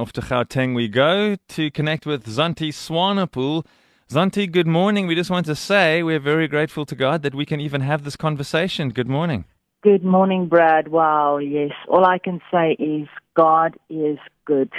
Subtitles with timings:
[0.00, 3.66] Off to Gauteng we go to connect with Zanti Swanepoel.
[4.08, 5.06] Zanti, good morning.
[5.06, 8.04] We just want to say we're very grateful to God that we can even have
[8.04, 8.88] this conversation.
[8.88, 9.44] Good morning.
[9.82, 10.88] Good morning, Brad.
[10.88, 11.72] Wow, yes.
[11.88, 14.16] All I can say is God is
[14.46, 14.72] good.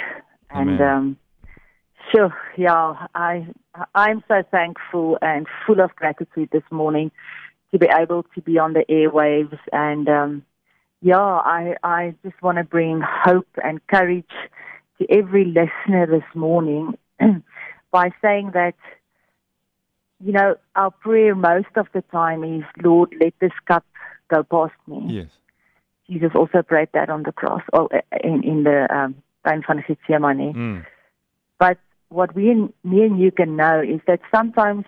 [0.50, 0.90] And Amen.
[0.90, 1.16] um
[2.14, 3.46] sure, yeah, I
[3.94, 7.10] I'm so thankful and full of gratitude this morning
[7.72, 10.44] to be able to be on the airwaves and um
[11.02, 14.24] yeah, I I just want to bring hope and courage
[14.98, 16.96] to every listener this morning
[17.90, 18.74] by saying that
[20.24, 23.84] you know, our prayer most of the time is, Lord, let this cup
[24.32, 25.14] go past me.
[25.14, 25.28] Yes.
[26.08, 27.88] Jesus also prayed that on the cross, or
[28.22, 30.54] in, in the um, time van Gethsemane.
[30.54, 30.86] Mm.
[31.58, 34.84] But what we, and- me and you can know is that sometimes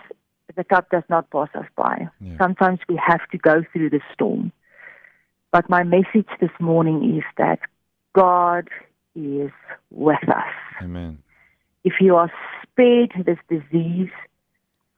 [0.56, 2.08] the cup does not pass us by.
[2.20, 2.36] Yeah.
[2.38, 4.52] Sometimes we have to go through the storm.
[5.52, 7.60] But my message this morning is that
[8.12, 8.68] God
[9.14, 9.50] is
[9.90, 10.82] with us.
[10.82, 11.18] Amen.
[11.84, 12.30] If you are
[12.62, 14.10] spared this disease,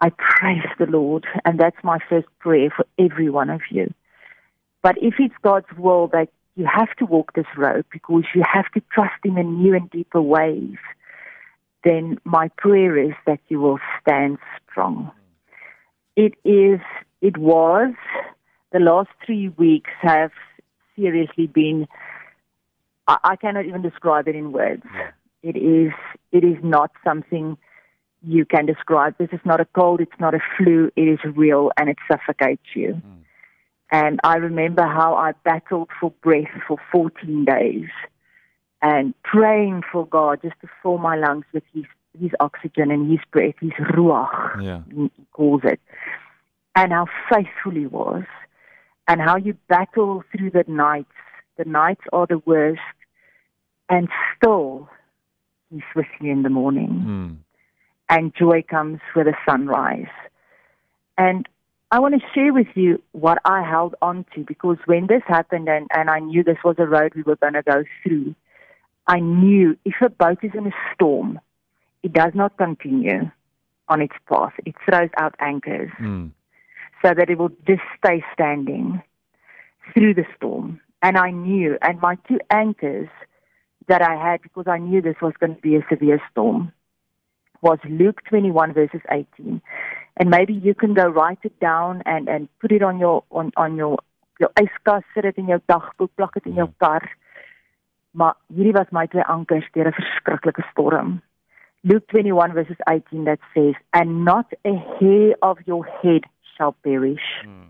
[0.00, 3.92] I praise the Lord, and that's my first prayer for every one of you.
[4.82, 8.70] But if it's God's will that you have to walk this road because you have
[8.72, 10.78] to trust Him in new and deeper ways,
[11.84, 14.38] then my prayer is that you will stand
[14.70, 15.10] strong.
[16.16, 16.80] It is,
[17.20, 17.94] it was,
[18.72, 20.30] the last three weeks have
[20.96, 21.88] seriously been,
[23.06, 24.84] I, I cannot even describe it in words.
[25.42, 25.92] It is,
[26.32, 27.56] it is not something
[28.22, 29.16] you can describe.
[29.18, 32.66] This is not a cold, it's not a flu, it is real and it suffocates
[32.74, 33.00] you.
[33.04, 33.16] Mm.
[33.92, 37.88] And I remember how I battled for breath for 14 days
[38.82, 41.84] and praying for God just to fill my lungs with His,
[42.20, 44.82] his oxygen and His breath, His ruach, Yeah.
[44.94, 45.80] he calls it.
[46.76, 48.24] And how faithful He was
[49.08, 51.12] and how you battle through the nights.
[51.58, 52.80] The nights are the worst
[53.88, 54.88] and still
[55.70, 57.36] He's with you in the morning Mm.
[58.08, 60.08] and joy comes with the sunrise.
[61.18, 61.46] And
[61.92, 65.68] I want to share with you what I held on to because when this happened
[65.68, 68.34] and, and I knew this was a road we were going to go through,
[69.06, 71.40] I knew if a boat is in a storm,
[72.02, 73.30] it does not continue
[73.88, 74.52] on its path.
[74.64, 76.30] It throws out anchors Mm.
[77.02, 79.02] so that it will just stay standing
[79.92, 80.80] through the storm.
[81.02, 83.08] And I knew, and my two anchors
[83.88, 86.72] that I had, because I knew this was going to be a severe storm,
[87.62, 89.60] was Luke 21 verses 18.
[90.16, 93.52] And maybe you can go write it down and, and put it on your, on,
[93.56, 93.98] on your,
[94.38, 97.02] your yskas, sit it in your dagboek, plak it in jou kar.
[98.10, 101.20] Maar hierdie was my twee ankers deur 'n verskriklike storm.
[101.80, 106.24] Luke 21 verses 18 that says, And not a hair of your head
[106.56, 107.44] shall perish.
[107.46, 107.68] Mm.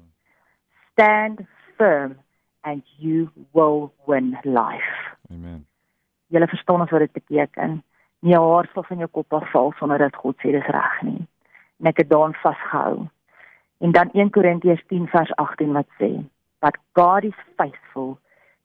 [0.92, 1.46] Stand
[1.76, 2.18] firm
[2.64, 5.16] and you will win life.
[5.30, 5.66] Amen.
[6.26, 7.82] Julle verstaan ons wat dit beteken.
[8.20, 11.26] Nie 'n haar sal van jou kop afval sonder dat God sê dis reg nie.
[11.78, 13.08] En ek het daaraan vasgehou.
[13.78, 16.24] En dan 1 Korintiërs 10 vers 18 wat sê,
[16.60, 18.18] But God is faithful.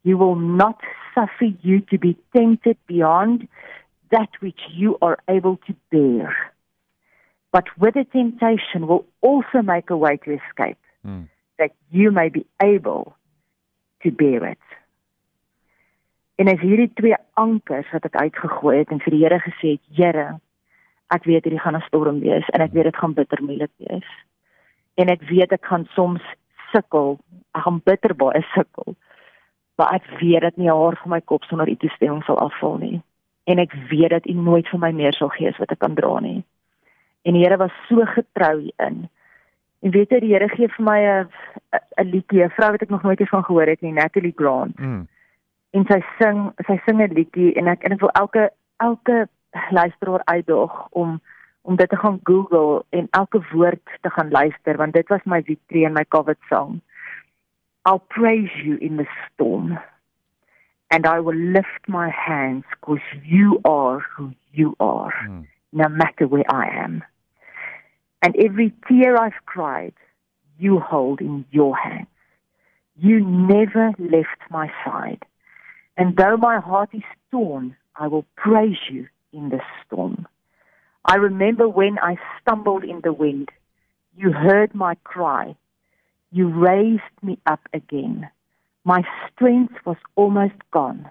[0.05, 0.79] He will not
[1.15, 3.47] suffer you to be tempted beyond
[4.11, 6.29] that which you are able to bear.
[7.51, 11.27] But with the temptation will also make a way to escape Mm.
[11.59, 13.15] that you may be able
[14.03, 14.65] to bear it.
[16.35, 19.83] En as hierdie twee ankers wat ek uitgegooi het en vir die Here gesê het,
[19.99, 20.25] Here,
[21.13, 24.09] ek weet hierdie gaan 'n storm wees en ek weet dit gaan bitter moeilik wees.
[24.97, 26.25] En ek weet ek gaan soms
[26.73, 27.19] sukkel,
[27.53, 28.95] ek gaan bitter baie sukkel.
[29.75, 33.01] Maar ek weet dat nie haar van my kop sonder u toestemming sal afval nie.
[33.43, 35.95] En ek weet dat u nooit vir my meer sal gee as wat ek kan
[35.95, 36.43] dra nie.
[37.25, 39.09] En die Here was so getrou hierin.
[39.81, 41.27] En weet jy die Here gee vir my 'n
[41.73, 44.79] 'n- liedjie, 'n vrou wat ek nog nooit eens van gehoor het nie, Natalie Grant.
[44.79, 45.07] Mm.
[45.71, 49.27] En sy sing, sy sing 'n liedjie en ek en ek wil elke elke
[49.69, 51.21] luisteraar uitdaag om
[51.61, 55.41] om dit te gaan Google en elke woord te gaan luister want dit was my
[55.43, 56.81] victory en my COVID song.
[57.85, 59.77] I'll praise you in the storm
[60.91, 65.47] and I will lift my hands because you are who you are Mm.
[65.71, 67.03] no matter where I am.
[68.21, 69.93] And every tear I've cried,
[70.57, 72.07] you hold in your hands.
[72.95, 75.23] You never left my side.
[75.97, 80.27] And though my heart is torn, I will praise you in the storm.
[81.05, 83.49] I remember when I stumbled in the wind,
[84.17, 85.55] you heard my cry.
[86.35, 88.29] You raised me up again.
[88.83, 91.09] My strength was almost gone.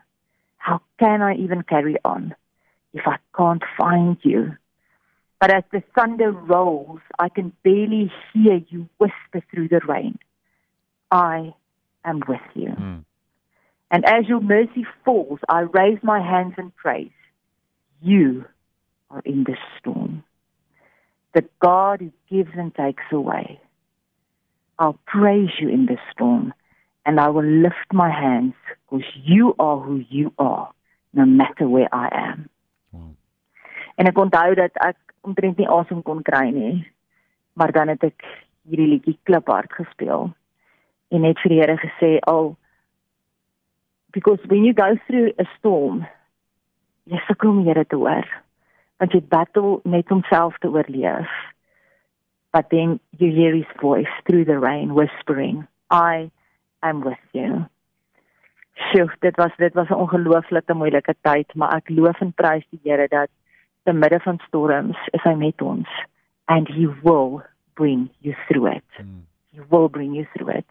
[0.59, 2.35] How can I even carry on
[2.93, 4.55] if I can't find you?
[5.41, 10.19] But as the thunder rolls, I can barely hear you whisper through the rain,
[11.11, 11.55] I
[12.05, 12.69] am with you.
[12.79, 13.05] Mm.
[13.91, 17.11] And as your mercy falls, I raise my hands in praise.
[18.03, 18.45] You
[19.09, 20.23] are in the storm.
[21.33, 23.59] The God who gives and takes away.
[24.79, 26.53] I'll praise you in the storm,
[27.07, 30.71] and I will lift my hands because you are who you are,
[31.13, 32.49] no matter where I am.
[32.91, 33.15] Wow.
[33.97, 36.83] En ek onthou dat ek omtrent nie asem kon kry nie.
[37.55, 38.25] Maar dan het ek
[38.65, 40.33] hierdie liedjie kliphard gespeel
[41.15, 42.55] en net vir die Here gesê al
[44.15, 46.05] because when you go through a storm
[47.11, 48.29] jy sukkel om die Here te hoor
[49.03, 51.35] want jy battle net om self te oorleef
[52.55, 56.31] but then you hear his voice through the rain whispering I
[56.83, 57.67] am with you
[58.75, 62.81] Sjoe, dit was dit was 'n ongelooflike moeilike tyd, maar ek loof en prys die
[62.83, 63.31] Here dat
[63.83, 65.89] te midde van storms is hy met ons
[66.45, 67.43] and he will
[67.75, 68.91] bring you through it.
[68.99, 69.23] Mm.
[69.53, 70.67] He will bring you through it.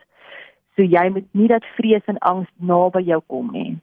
[0.75, 3.79] So jy moet nie dat vrees en angs naby jou kom nie.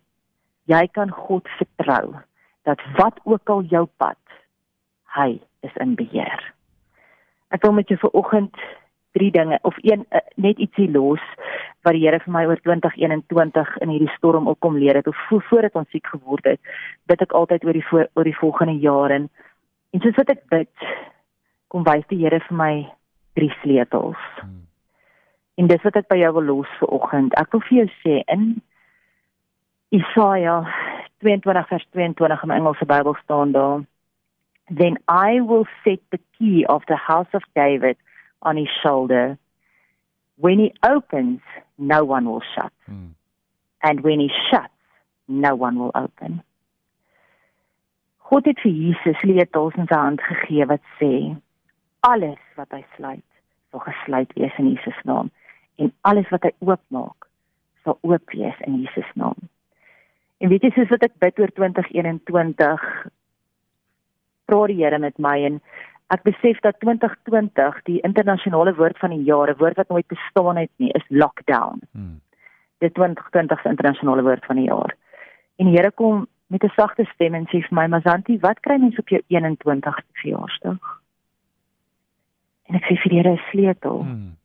[0.64, 2.20] Jy kan God vertrou
[2.68, 4.18] dat wat ook al jou pad,
[5.16, 6.52] hy is in beheer.
[7.50, 8.56] Ek wil met jou vanoggend
[9.12, 11.22] drie dinge of een uh, net ietsie los
[11.82, 15.18] wat die Here vir my oor 2021 in hierdie storm ook kom leer het of
[15.28, 16.60] vo voordat ons siek geword het
[17.10, 19.28] bid ek altyd oor die voor, oor die volgende jaar en
[19.90, 20.88] en soos wat ek bid
[21.74, 22.72] kom wys die Here vir my
[23.38, 24.22] drie sleutels.
[24.44, 24.66] Mm.
[25.58, 28.50] en dis wat ek by jou wil los vanoggend ek wil vir jou sê in
[29.90, 30.60] Isaia
[31.26, 33.82] 22 vers 22 in my Engelse Bybel staan daar
[34.70, 37.96] then I will set the key of the house of David
[38.42, 39.38] on his shoulder.
[40.36, 41.40] When he opens,
[41.76, 42.72] no one will shut.
[42.88, 43.10] Mm.
[43.82, 44.72] And when he shuts,
[45.28, 46.42] no one will open.
[48.30, 51.14] God het vir Jesus sleutels in sy hand gegee wat sê
[52.06, 53.26] alles wat hy sluit,
[53.70, 55.32] sal gesluit wees in Jesus naam
[55.80, 57.26] en alles wat hy oopmaak,
[57.84, 59.48] sal oop wees in Jesus naam.
[60.38, 62.84] En weet jy soos wat ek bid oor 2021
[64.50, 65.60] vra die Here met my en
[66.10, 70.56] ek besef dat 2020 die internasionale woord van die jaar, 'n woord wat nooit bestaan
[70.56, 71.80] het nie, is lockdown.
[71.92, 72.20] Mm.
[72.78, 74.96] Dit 2020 se internasionale woord van die jaar.
[75.58, 78.76] En die Here kom met 'n sagte stem en sê vir my, "Mazanti, wat kry
[78.78, 81.00] mens op jou 21ste verjaarsdag?"
[82.68, 84.02] En ek sê vir die Here 'n sleutel.
[84.02, 84.36] Mm.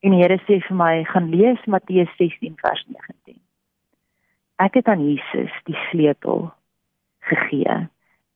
[0.00, 3.40] En die Here sê vir my, "Gaan lees Matteus 16 vers 19."
[4.56, 6.52] Ek het aan Jesus die sleutel
[7.20, 7.88] gegee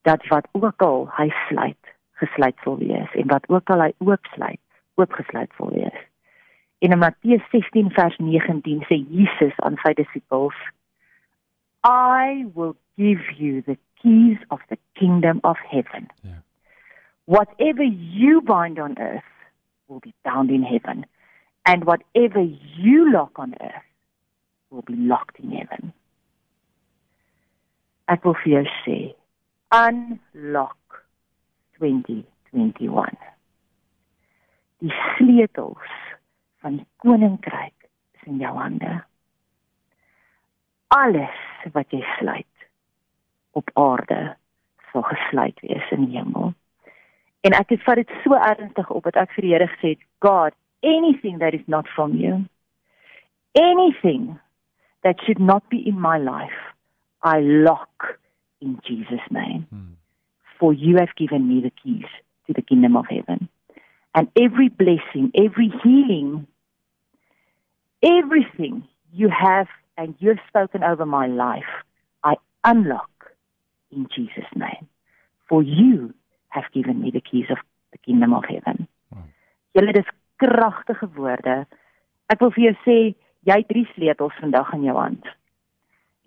[0.09, 4.63] dat wat ook al hy sluit, gesluit sal wees en wat ook al hy oopsluit,
[4.97, 6.01] oopgesluit sal wees.
[6.79, 10.57] En in Matteus 16 vers 19 sê Jesus aan sy disippels,
[11.85, 16.09] I will give you the keys of the kingdom of heaven.
[16.23, 16.41] Ja.
[17.25, 19.33] Whatever you bind on earth
[19.87, 21.05] will be bound in heaven,
[21.65, 22.41] and whatever
[22.77, 23.89] you lock on earth
[24.71, 25.93] will be locked in heaven.
[28.09, 28.99] Ek wil vir jou sê,
[29.69, 31.05] unlock
[31.79, 33.19] 2021.
[34.79, 35.91] Die sleutels
[36.63, 39.03] van die koninkryk is in jou hande.
[40.89, 41.37] Alles
[41.73, 42.69] wat jy sluit
[43.59, 44.37] op aarde
[44.93, 46.55] sal gesluit wees in die hemel.
[47.45, 50.05] En ek het vat dit so ernstig op dat ek vir die Here gesê het,
[50.25, 52.47] God, anything that is not from you,
[53.53, 54.39] anything
[55.05, 56.73] that should not be in my life,
[57.23, 58.19] I lock
[58.61, 59.67] in Jesus name.
[59.75, 59.95] Mm.
[60.59, 62.09] For you have given me the keys
[62.47, 63.49] to the kingdom of heaven.
[64.15, 66.47] And every blessing, every healing,
[68.03, 71.71] everything you have and you've spoken over my life,
[72.25, 72.35] I
[72.65, 73.11] unlock
[73.91, 74.89] in Jesus' name.
[75.49, 76.15] For you
[76.49, 77.59] have given me the keys of
[77.93, 78.89] the kingdom of heaven.
[79.13, 79.25] Wow.
[79.77, 81.67] Julle dis kragtige woorde.
[82.29, 82.97] Ek wil vir jou sê,
[83.49, 85.25] jy het drie sleutels vandag in jou hand.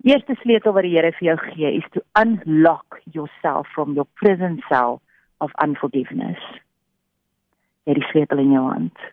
[0.02, 4.58] Eerste sleutel wat die Here vir jou gee is to unlock yourself from your prison
[4.66, 4.98] cell
[5.38, 6.42] of unforgiveness.
[7.86, 9.04] Jy die sleutel in jou hand.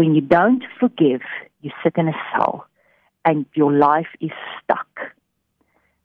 [0.00, 1.26] When you don't forgive,
[1.60, 2.64] you sit in a cell
[3.28, 5.12] and your life is stuck.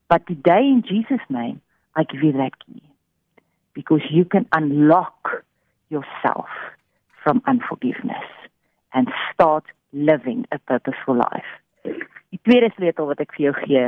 [0.10, 1.62] But today in Jesus name,
[1.96, 2.84] I give you that key.
[3.74, 5.46] Because you can unlock
[5.88, 6.52] yourself
[7.24, 8.28] from unforgiveness
[8.94, 11.52] and start living a purposeful life.
[12.36, 13.86] Die tweede sleutel wat ek vir jou gee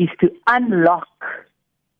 [0.00, 1.24] is to unlock